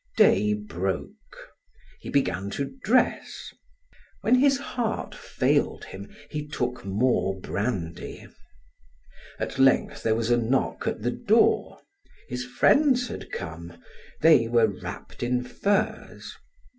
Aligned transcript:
Day 0.17 0.55
broke. 0.55 1.11
He 1.99 2.09
began 2.09 2.49
to 2.57 2.65
dress; 2.65 3.53
when 4.21 4.33
his 4.33 4.57
heart 4.57 5.13
failed 5.13 5.83
him, 5.85 6.09
he 6.31 6.47
took 6.47 6.83
more 6.83 7.39
brandy. 7.39 8.25
At 9.37 9.59
length 9.59 10.01
there 10.01 10.15
was 10.15 10.31
a 10.31 10.37
knock 10.37 10.87
at 10.87 11.03
the 11.03 11.11
door. 11.11 11.81
His 12.29 12.43
friends 12.45 13.09
had 13.09 13.31
come; 13.31 13.77
they 14.21 14.47
were 14.47 14.65
wrapped 14.65 15.21
in 15.21 15.43
furs. 15.43 16.35